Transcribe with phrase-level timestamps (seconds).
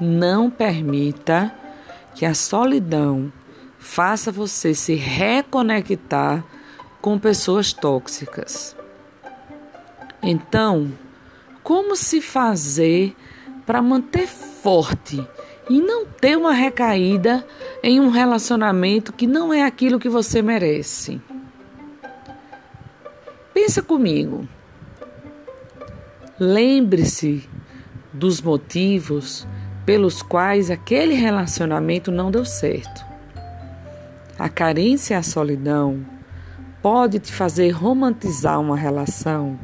[0.00, 1.52] Não permita
[2.14, 3.32] que a solidão
[3.78, 6.44] faça você se reconectar
[7.00, 8.76] com pessoas tóxicas.
[10.22, 10.92] Então,
[11.62, 13.14] como se fazer
[13.64, 15.26] para manter forte
[15.70, 17.46] e não ter uma recaída
[17.82, 21.20] em um relacionamento que não é aquilo que você merece?
[23.54, 24.48] Pensa comigo.
[26.38, 27.48] Lembre-se
[28.12, 29.46] dos motivos
[29.88, 33.06] pelos quais aquele relacionamento não deu certo.
[34.38, 36.04] A carência e a solidão
[36.82, 39.58] pode te fazer romantizar uma relação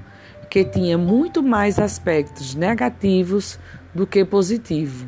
[0.48, 3.58] que tinha muito mais aspectos negativos
[3.94, 5.06] do que positivo.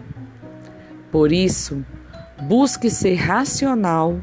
[1.10, 1.82] Por isso,
[2.42, 4.20] busque ser racional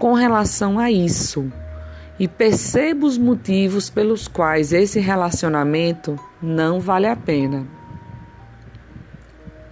[0.00, 1.48] com relação a isso
[2.18, 7.83] e perceba os motivos pelos quais esse relacionamento não vale a pena.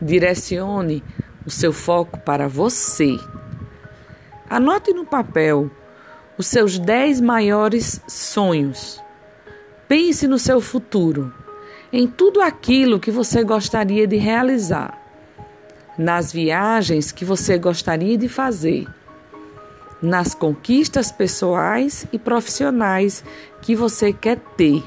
[0.03, 1.05] Direcione
[1.47, 3.17] o seu foco para você.
[4.51, 5.71] Anote no papel
[6.37, 9.01] os seus dez maiores sonhos.
[9.87, 11.33] Pense no seu futuro,
[11.93, 14.99] em tudo aquilo que você gostaria de realizar,
[15.97, 18.89] nas viagens que você gostaria de fazer,
[20.03, 23.23] nas conquistas pessoais e profissionais
[23.61, 24.83] que você quer ter.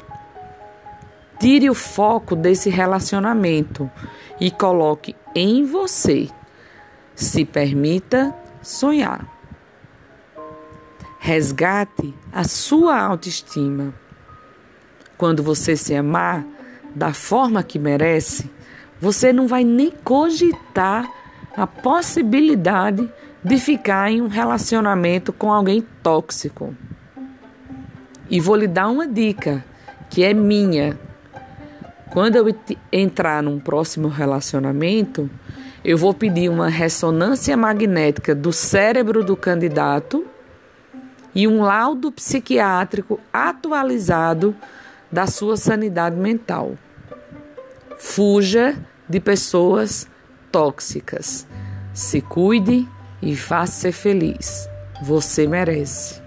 [1.39, 3.89] Tire o foco desse relacionamento
[4.39, 6.29] e coloque em você.
[7.15, 9.25] Se permita sonhar.
[11.19, 13.93] Resgate a sua autoestima.
[15.17, 16.45] Quando você se amar
[16.93, 18.49] da forma que merece,
[18.99, 21.09] você não vai nem cogitar
[21.55, 23.09] a possibilidade
[23.43, 26.75] de ficar em um relacionamento com alguém tóxico.
[28.29, 29.63] E vou lhe dar uma dica
[30.09, 30.99] que é minha.
[32.15, 32.45] Quando eu
[32.93, 35.29] entrar num próximo relacionamento,
[35.83, 40.25] eu vou pedir uma ressonância magnética do cérebro do candidato
[41.35, 44.55] e um laudo psiquiátrico atualizado
[45.11, 46.77] da sua sanidade mental.
[47.99, 48.77] Fuja
[49.09, 50.07] de pessoas
[50.49, 51.45] tóxicas.
[51.93, 52.87] Se cuide
[53.21, 54.69] e faça ser feliz.
[55.03, 56.23] Você merece.